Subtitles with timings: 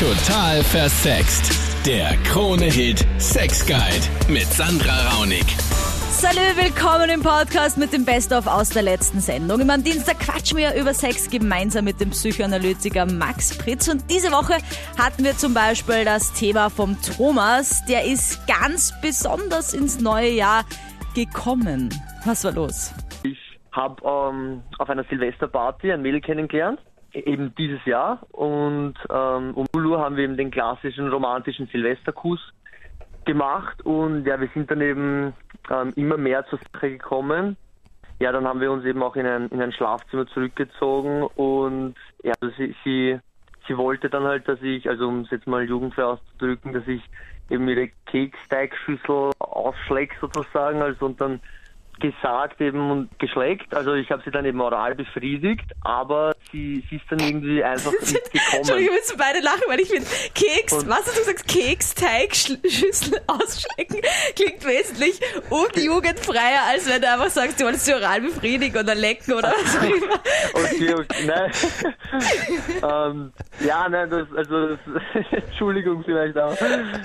[0.00, 1.52] Total versext.
[1.86, 5.44] Der Krone-Hit Sex Guide mit Sandra Raunig.
[6.08, 9.60] Salut, willkommen im Podcast mit dem Best-of aus der letzten Sendung.
[9.60, 13.88] Immer am Dienstag quatschen wir über Sex gemeinsam mit dem Psychoanalytiker Max Pritz.
[13.88, 14.54] Und diese Woche
[14.98, 17.84] hatten wir zum Beispiel das Thema vom Thomas.
[17.84, 20.64] Der ist ganz besonders ins neue Jahr
[21.14, 21.90] gekommen.
[22.24, 22.94] Was war los?
[23.22, 23.38] Ich
[23.72, 26.80] habe ähm, auf einer Silvesterparty ein Mädel kennengelernt,
[27.12, 28.20] eben dieses Jahr.
[28.32, 32.40] Und ähm, um 0 Uhr haben wir eben den klassischen romantischen Silvesterkuss
[33.24, 33.82] gemacht.
[33.82, 35.34] Und ja, wir sind dann eben
[35.70, 37.56] ähm, immer mehr zur Sache gekommen.
[38.20, 42.34] Ja, dann haben wir uns eben auch in ein, in ein Schlafzimmer zurückgezogen und ja,
[42.40, 43.18] also sie, sie,
[43.66, 47.02] sie wollte dann halt, dass ich, also um es jetzt mal jugendfrei auszudrücken, dass ich
[47.48, 51.40] eben ihre Keksteigschüssel ausschläg sozusagen, also und dann
[52.00, 53.74] gesagt eben und geschleckt.
[53.74, 57.92] Also ich habe sie dann eben oral befriedigt, aber sie, sie ist dann irgendwie einfach
[58.00, 58.80] nicht Entschuldigung, gekommen.
[58.80, 64.00] wir müssen beide lachen, weil ich finde, Keks, Und- was du Keksteig, Schl- Schüssel ausschlecken,
[64.34, 69.34] klingt wesentlich unjugendfreier, als wenn du einfach sagst, du wolltest sie oral befriedigen oder lecken
[69.34, 70.14] oder was auch immer.
[70.54, 71.50] Okay, okay, nein.
[72.82, 73.32] ähm,
[73.66, 74.78] ja, nein, das, also, das,
[75.30, 76.56] Entschuldigung vielleicht auch.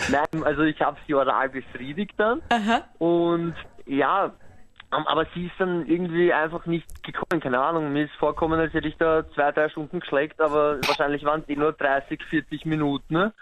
[0.09, 2.83] Nein, also ich habe sie oral befriedigt dann Aha.
[2.99, 3.53] und
[3.85, 4.31] ja,
[5.05, 7.91] aber sie ist dann irgendwie einfach nicht gekommen, keine Ahnung.
[7.91, 11.49] Mir ist vorkommen, als hätte ich da zwei, drei Stunden geschleckt, aber wahrscheinlich waren es
[11.49, 13.13] eh nur 30, 40 Minuten.
[13.13, 13.33] Ne?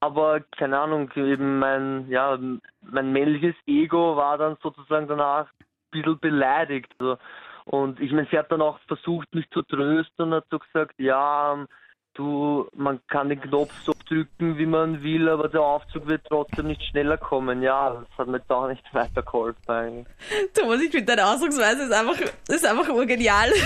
[0.00, 2.38] Aber keine Ahnung, eben mein, ja,
[2.82, 6.92] mein männliches Ego war dann sozusagen danach ein bisschen beleidigt.
[6.98, 7.18] Also,
[7.64, 10.94] und ich meine, sie hat dann auch versucht, mich zu trösten und hat so gesagt,
[10.98, 11.66] ja, ähm,
[12.14, 16.68] du, man kann den Knopf so drücken, wie man will, aber der Aufzug wird trotzdem
[16.68, 17.62] nicht schneller kommen.
[17.62, 20.06] Ja, das hat mir doch nicht weitergeholfen.
[20.54, 22.16] Thomas, ich finde deine Ausdrucksweise ist einfach,
[22.48, 23.50] ist einfach urgenial.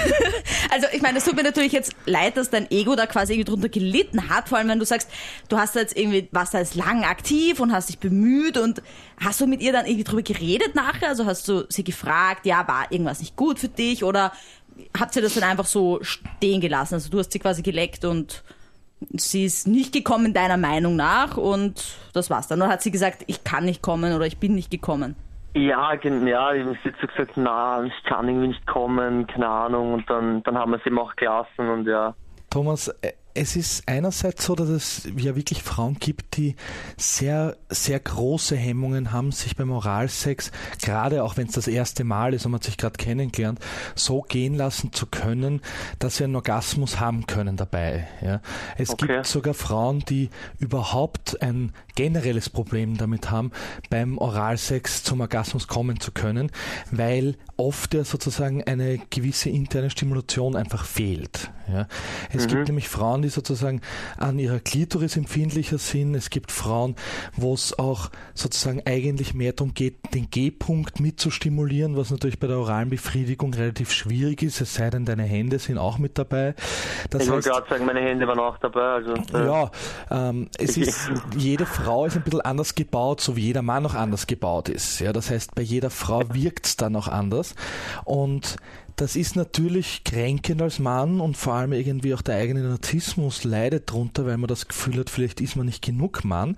[0.72, 3.50] Also ich meine, es tut mir natürlich jetzt leid, dass dein Ego da quasi irgendwie
[3.50, 5.10] drunter gelitten hat, vor allem wenn du sagst,
[5.48, 8.80] du hast da jetzt irgendwie, warst da jetzt lang aktiv und hast dich bemüht und
[9.20, 11.08] hast du mit ihr dann irgendwie drüber geredet nachher?
[11.08, 14.32] Also hast du sie gefragt, ja, war irgendwas nicht gut für dich oder
[14.98, 16.94] habt ihr das dann einfach so stehen gelassen?
[16.94, 18.44] Also du hast sie quasi geleckt und
[19.08, 22.60] sie ist nicht gekommen deiner Meinung nach und das war's dann.
[22.60, 25.16] Oder hat sie gesagt, ich kann nicht kommen oder ich bin nicht gekommen?
[25.54, 29.94] Ja, ja, ich habe jetzt so gesagt, na, ich kann irgendwie nicht kommen, keine Ahnung.
[29.94, 32.14] Und dann, dann haben wir es eben auch gelassen und ja.
[32.50, 36.56] Thomas, äh, es ist einerseits so, dass es ja wirklich Frauen gibt, die
[36.96, 40.50] sehr, sehr große Hemmungen haben, sich beim Oralsex,
[40.82, 43.60] gerade auch wenn es das erste Mal ist und man sich gerade kennengelernt,
[43.94, 45.60] so gehen lassen zu können,
[45.98, 48.08] dass sie einen Orgasmus haben können dabei.
[48.22, 48.40] Ja.
[48.76, 49.06] Es Okay.
[49.06, 53.52] gibt sogar Frauen, die überhaupt ein generelles Problem damit haben,
[53.90, 56.50] beim Oralsex zum Orgasmus kommen zu können,
[56.90, 61.50] weil oft ja sozusagen eine gewisse interne Stimulation einfach fehlt.
[61.72, 61.86] Ja.
[62.32, 63.80] Es gibt nämlich Frauen, die sozusagen
[64.16, 66.14] an ihrer Klitoris empfindlicher sind.
[66.14, 66.96] Es gibt Frauen,
[67.36, 72.58] wo es auch sozusagen eigentlich mehr darum geht, den G-Punkt mitzustimulieren, was natürlich bei der
[72.58, 76.54] oralen Befriedigung relativ schwierig ist, es sei denn, deine Hände sind auch mit dabei.
[77.10, 78.80] Das Ich wollte gerade sagen, meine Hände waren auch dabei.
[78.80, 79.70] Also, äh, ja,
[80.10, 83.94] ähm, es ist, jede Frau ist ein bisschen anders gebaut, so wie jeder Mann auch
[83.94, 85.00] anders gebaut ist.
[85.00, 87.54] Ja, das heißt, bei jeder Frau wirkt es dann auch anders.
[88.04, 88.56] Und
[89.00, 93.90] das ist natürlich kränkend als Mann und vor allem irgendwie auch der eigene Narzissmus leidet
[93.90, 96.54] drunter, weil man das Gefühl hat, vielleicht ist man nicht genug Mann.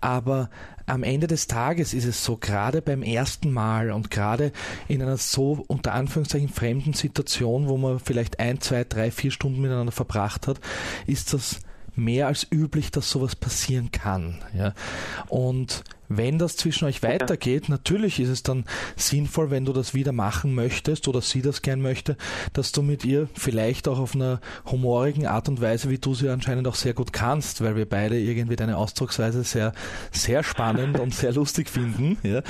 [0.00, 0.50] Aber
[0.86, 4.50] am Ende des Tages ist es so, gerade beim ersten Mal und gerade
[4.88, 9.60] in einer so unter Anführungszeichen fremden Situation, wo man vielleicht ein, zwei, drei, vier Stunden
[9.60, 10.58] miteinander verbracht hat,
[11.06, 11.60] ist das
[11.94, 14.44] mehr als üblich, dass sowas passieren kann.
[14.58, 14.74] Ja.
[15.28, 18.64] Und wenn das zwischen euch weitergeht, natürlich ist es dann
[18.96, 22.16] sinnvoll, wenn du das wieder machen möchtest oder sie das gern möchte,
[22.52, 24.40] dass du mit ihr vielleicht auch auf einer
[24.70, 28.18] humorigen Art und Weise, wie du sie anscheinend auch sehr gut kannst, weil wir beide
[28.18, 29.72] irgendwie deine Ausdrucksweise sehr,
[30.12, 32.42] sehr spannend und sehr lustig finden, ja,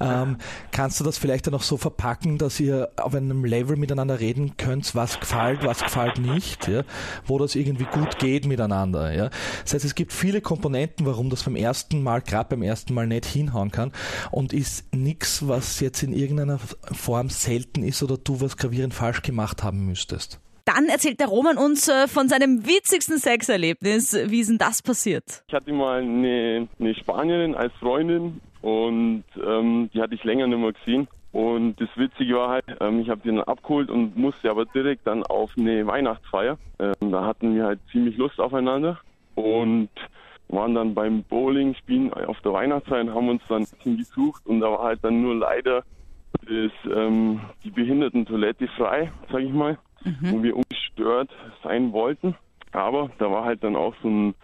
[0.00, 0.36] ähm,
[0.70, 4.56] kannst du das vielleicht dann auch so verpacken, dass ihr auf einem Level miteinander reden
[4.56, 6.82] könnt, was gefällt, was gefällt nicht, ja,
[7.26, 9.12] wo das irgendwie gut geht miteinander.
[9.12, 9.30] Ja.
[9.62, 13.03] Das heißt, es gibt viele Komponenten, warum das beim ersten Mal, gerade beim ersten Mal
[13.06, 13.92] nicht hinhauen kann
[14.30, 19.22] und ist nichts, was jetzt in irgendeiner Form selten ist oder du was gravierend falsch
[19.22, 20.40] gemacht haben müsstest.
[20.64, 24.16] Dann erzählt der Roman uns äh, von seinem witzigsten Sexerlebnis.
[24.28, 25.44] Wie ist denn das passiert?
[25.48, 30.58] Ich hatte mal eine, eine Spanierin als Freundin und ähm, die hatte ich länger nicht
[30.58, 31.06] mehr gesehen.
[31.32, 35.06] Und das Witzige war halt, ähm, ich habe die dann abgeholt und musste aber direkt
[35.06, 36.56] dann auf eine Weihnachtsfeier.
[36.78, 39.00] Ähm, da hatten wir halt ziemlich Lust aufeinander
[39.34, 39.90] und
[40.48, 44.46] waren dann beim Bowling spielen auf der Weihnachtsfeier und haben uns dann ein bisschen gesucht
[44.46, 45.84] und da war halt dann nur leider
[46.42, 49.78] das, ähm, die Behindertentoilette frei, sag ich mal,
[50.20, 51.30] wo wir ungestört
[51.62, 52.36] sein wollten.
[52.72, 54.34] Aber da war halt dann auch so ein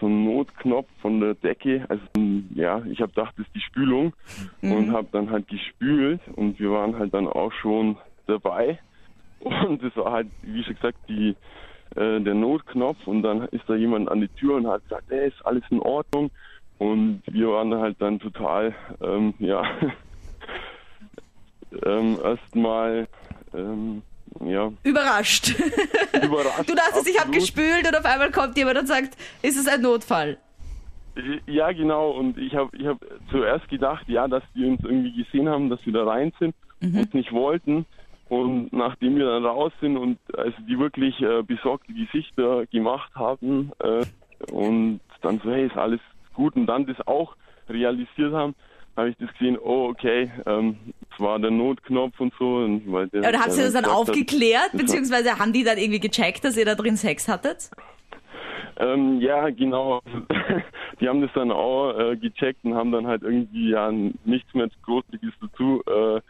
[0.00, 1.86] so einen Notknopf von der Decke.
[1.88, 2.02] Also
[2.54, 4.12] ja, ich habe gedacht, das ist die Spülung
[4.60, 7.96] und habe dann halt gespült und wir waren halt dann auch schon
[8.26, 8.78] dabei.
[9.40, 11.36] Und das war halt, wie schon gesagt, die,
[11.94, 15.28] äh, der Notknopf und dann ist da jemand an die Tür und hat gesagt, hey,
[15.28, 16.30] ist alles in Ordnung.
[16.78, 19.62] Und wir waren halt dann total, ähm, ja,
[21.84, 23.08] ähm, erstmal,
[23.54, 24.02] ähm,
[24.44, 25.48] ja, Überrascht.
[26.22, 26.68] überrascht.
[26.68, 29.80] Du dachtest, ich habe gespült und auf einmal kommt jemand und sagt, ist es ein
[29.80, 30.36] Notfall?
[31.46, 32.10] Ja, genau.
[32.10, 32.98] Und ich habe ich hab
[33.30, 37.14] zuerst gedacht, ja, dass die uns irgendwie gesehen haben, dass wir da rein sind und
[37.14, 37.86] nicht wollten.
[38.28, 43.70] Und nachdem wir dann raus sind und also die wirklich äh, besorgte Gesichter gemacht haben
[43.78, 44.04] äh,
[44.52, 46.00] und dann so, hey, ist alles
[46.34, 47.36] gut und dann das auch
[47.68, 48.54] realisiert haben,
[48.96, 50.76] habe ich das gesehen, oh, okay, ähm,
[51.12, 52.56] es war der Notknopf und so.
[52.56, 55.78] Und weil der, Oder habt ihr das dann hat- aufgeklärt, war- beziehungsweise haben die dann
[55.78, 57.70] irgendwie gecheckt, dass ihr da drin Sex hattet?
[58.78, 60.02] Ähm, ja, genau.
[61.00, 63.90] Die haben das dann auch äh, gecheckt und haben dann halt irgendwie ja
[64.24, 66.20] nichts mehr Großartiges dazu äh,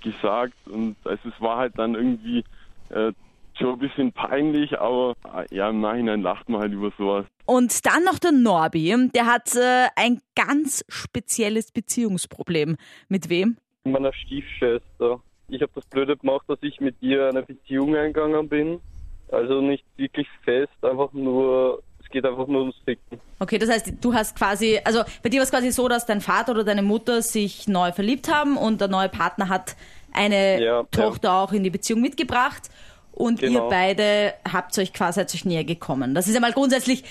[0.00, 0.54] gesagt.
[0.66, 2.44] Und also es war halt dann irgendwie
[2.90, 3.12] äh,
[3.58, 7.26] schon ein bisschen peinlich, aber äh, ja, im Nachhinein lacht man halt über sowas.
[7.46, 12.76] Und dann noch der Norbi, der hat äh, ein ganz spezielles Beziehungsproblem.
[13.08, 13.56] Mit wem?
[13.92, 15.20] meiner Stiefschwester.
[15.48, 18.80] Ich habe das Blöde gemacht, dass ich mit ihr eine Beziehung eingegangen bin.
[19.30, 23.20] Also nicht wirklich fest, einfach nur, es geht einfach nur ums Ficken.
[23.38, 26.20] Okay, das heißt, du hast quasi, also bei dir war es quasi so, dass dein
[26.20, 29.76] Vater oder deine Mutter sich neu verliebt haben und der neue Partner hat
[30.12, 32.70] eine Ja, Tochter auch in die Beziehung mitgebracht
[33.12, 33.68] und ihr Genau.
[33.68, 36.14] beide habt euch quasi seid euch näher gekommen.
[36.14, 37.04] Das ist einmal grundsätzlich,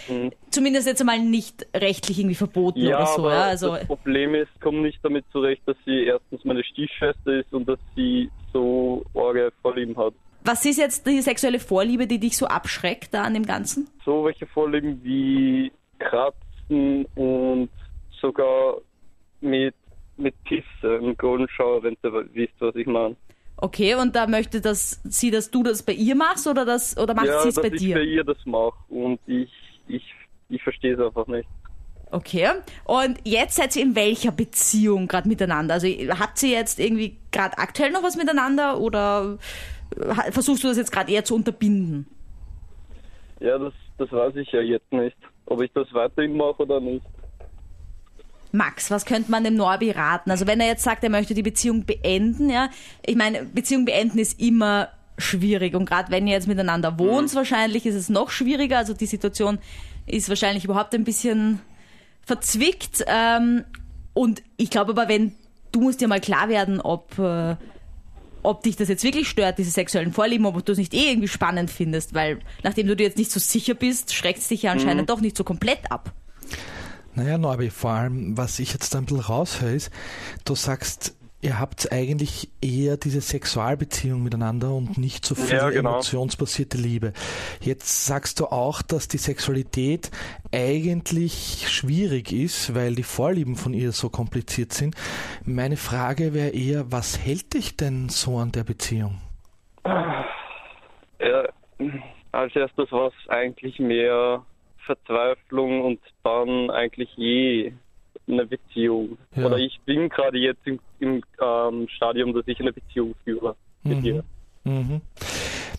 [0.49, 3.21] zumindest jetzt einmal nicht rechtlich irgendwie verboten Ja, oder so.
[3.21, 6.63] aber Ja, also, das Problem ist, ich komme nicht damit zurecht, dass sie erstens meine
[6.63, 10.13] Stiefschwester ist und dass sie so Orge Vorlieben hat.
[10.47, 13.89] Was ist jetzt die sexuelle Vorliebe, die dich so abschreckt da an dem Ganzen?
[14.05, 17.69] So welche Vorlieben wie Kratzen und
[18.21, 18.77] sogar
[19.41, 19.75] mit,
[20.15, 20.35] mit
[21.17, 23.15] Golden Shower, wenn du wisst, was ich meine.
[23.57, 27.13] Okay, und da möchte das sie, dass du das bei ihr machst oder das oder
[27.15, 27.95] macht ja, sie es dass bei ich dir?
[27.95, 29.51] bei ihr das mache und ich,
[29.87, 30.03] ich,
[30.49, 31.47] ich verstehe es einfach nicht.
[32.11, 32.49] Okay.
[32.85, 35.73] Und jetzt seid ihr in welcher Beziehung gerade miteinander?
[35.73, 39.37] Also habt ihr jetzt irgendwie gerade aktuell noch was miteinander oder
[40.31, 42.07] versuchst du das jetzt gerade eher zu unterbinden?
[43.39, 45.17] Ja, das, das weiß ich ja jetzt nicht.
[45.45, 47.05] Ob ich das weiterhin mache oder nicht.
[48.51, 50.31] Max, was könnte man dem Norbi raten?
[50.31, 52.69] Also wenn er jetzt sagt, er möchte die Beziehung beenden, ja,
[53.05, 57.85] ich meine, Beziehung beenden ist immer schwierig und gerade wenn ihr jetzt miteinander wohnt, wahrscheinlich
[57.85, 58.77] ist es noch schwieriger.
[58.77, 59.59] Also die Situation
[60.05, 61.59] ist wahrscheinlich überhaupt ein bisschen
[62.21, 63.03] verzwickt.
[63.07, 63.65] Ähm,
[64.13, 65.33] und ich glaube aber, wenn
[65.71, 67.55] du musst dir mal klar werden, ob äh,
[68.47, 71.27] ob dich das jetzt wirklich stört, diese sexuellen Vorlieben, ob du es nicht eh irgendwie
[71.27, 74.71] spannend findest, weil nachdem du dir jetzt nicht so sicher bist, schreckt es dich ja
[74.71, 76.13] anscheinend doch nicht so komplett ab.
[77.13, 79.89] Naja, Norbi, vor allem, was ich jetzt da ein bisschen raushöre, ist,
[80.45, 85.91] du sagst, ihr habt eigentlich eher diese Sexualbeziehung miteinander und nicht so viel Ja, genau.
[85.91, 87.13] emotionsbasierte Liebe.
[87.61, 90.09] Jetzt sagst du auch, dass die Sexualität
[90.51, 94.95] eigentlich schwierig ist, weil die Vorlieben von ihr so kompliziert sind.
[95.45, 99.21] Meine Frage wäre eher, was hält dich denn so an der Beziehung?
[101.19, 101.47] Ja,
[102.31, 104.43] als erstes war es eigentlich mehr
[104.85, 107.73] Verzweiflung und dann eigentlich je
[108.27, 109.17] eine Beziehung.
[109.35, 109.45] Ja.
[109.45, 113.99] Oder ich bin gerade jetzt im, im ähm, Stadium, dass ich eine Beziehung führe mit
[113.99, 114.05] Mhm.
[114.05, 114.23] ihr.
[114.63, 115.01] Mhm.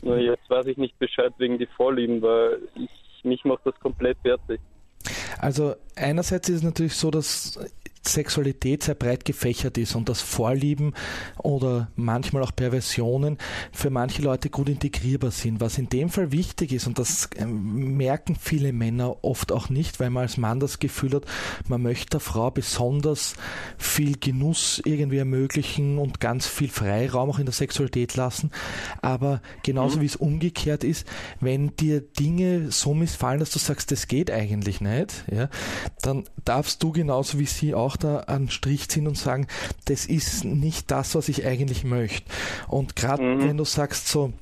[0.03, 4.17] Nur jetzt weiß ich nicht Bescheid wegen die Vorlieben, weil ich, mich macht das komplett
[4.23, 4.61] fertig.
[5.39, 7.59] Also einerseits ist es natürlich so, dass
[8.07, 10.95] Sexualität sehr breit gefächert ist und dass Vorlieben
[11.39, 13.39] oder manchmal auch Perversionen
[13.73, 15.61] für manche Leute gut integrierbar sind.
[15.61, 20.01] Was in dem Fall wichtig ist, und das ähm, merken viele Männer oft auch nicht,
[20.01, 21.25] weil man als Mann das Gefühl hat,
[21.69, 23.35] man möchte der Frau besonders
[23.77, 28.51] viel Genuss irgendwie ermöglichen und ganz viel Freiraum auch in der Sexualität lassen.
[29.03, 31.07] Aber genauso wie es umgekehrt ist,
[31.41, 35.49] wenn dir Dinge so missfallen, dass du sagst, das geht eigentlich nicht, ja,
[36.03, 39.47] dann darfst du genauso wie sie auch da einen Strich ziehen und sagen,
[39.87, 42.31] das ist nicht das, was ich eigentlich möchte.
[42.69, 44.33] Und gerade wenn du sagst so,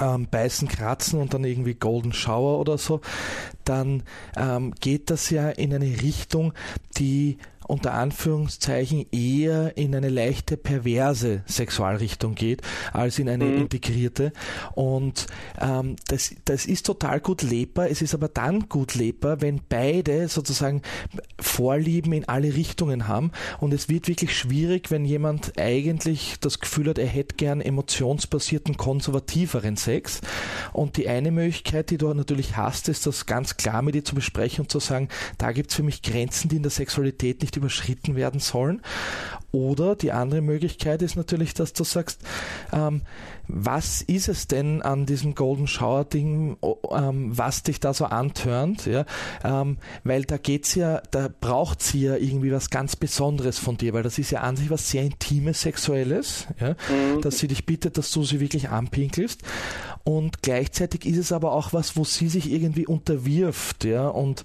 [0.00, 3.00] ähm, beißen, kratzen und dann irgendwie Golden Shower oder so,
[3.64, 4.02] dann
[4.36, 6.52] ähm, geht das ja in eine Richtung,
[6.96, 14.32] die unter Anführungszeichen eher in eine leichte perverse Sexualrichtung geht, als in eine integrierte.
[14.74, 15.26] Und
[15.60, 17.88] ähm, das, das ist total gut lebbar.
[17.88, 20.82] Es ist aber dann gut lebbar, wenn beide sozusagen
[21.40, 23.32] Vorlieben in alle Richtungen haben.
[23.60, 28.76] Und es wird wirklich schwierig, wenn jemand eigentlich das Gefühl hat, er hätte gern emotionsbasierten,
[28.76, 30.20] konservativeren Sex.
[30.72, 34.14] Und die eine Möglichkeit, die du natürlich hast, ist das ganz klar mit dir zu
[34.14, 37.56] besprechen und zu sagen, da gibt es für mich Grenzen, die in der Sexualität nicht
[37.64, 38.82] überschritten werden sollen.
[39.52, 42.20] Oder die andere Möglichkeit ist natürlich, dass du sagst,
[42.72, 43.02] ähm,
[43.46, 46.56] was ist es denn an diesem Golden Shower Ding,
[46.90, 49.04] ähm, was dich da so antörnt, ja?
[49.44, 53.92] Ähm, weil da geht's ja, da braucht sie ja irgendwie was ganz Besonderes von dir,
[53.92, 56.74] weil das ist ja an sich was sehr Intimes, Sexuelles, ja?
[57.20, 59.42] dass sie dich bittet, dass du sie wirklich anpinkelst.
[60.04, 64.42] Und gleichzeitig ist es aber auch was, wo sie sich irgendwie unterwirft, ja, und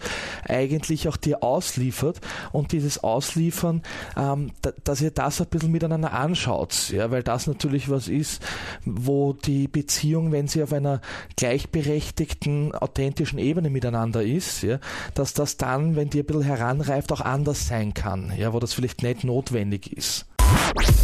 [0.48, 2.22] eigentlich auch dir ausliefert.
[2.54, 3.84] Und dieses Ausliefern,
[4.16, 8.42] ähm, da, dass ihr das ein bisschen miteinander anschaut, ja, weil das natürlich was ist,
[8.86, 11.02] wo die Beziehung, wenn sie auf einer
[11.36, 14.80] gleichberechtigten, authentischen Ebene miteinander ist, ja,
[15.14, 18.74] dass das dann, wenn die ein bisschen heranreift, auch anders sein kann, ja, wo das
[18.74, 20.26] vielleicht nicht notwendig ist.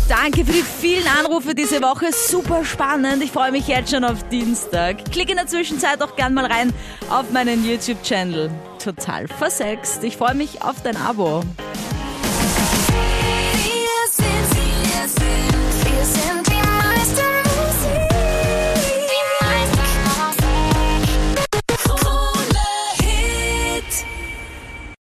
[0.08, 2.08] Danke für die vielen Anrufe diese Woche.
[2.12, 3.24] Super spannend.
[3.24, 5.12] Ich freue mich jetzt schon auf Dienstag.
[5.12, 6.74] Klick in der Zwischenzeit auch gern mal rein
[7.10, 8.52] auf meinen YouTube-Channel.
[8.84, 10.04] Total versext.
[10.04, 11.42] Ich freue mich auf dein Abo.